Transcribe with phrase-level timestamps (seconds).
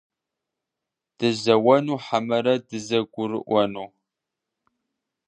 [1.17, 3.87] Дызэуэну хьэмэрэ дызэгурыӏуэну?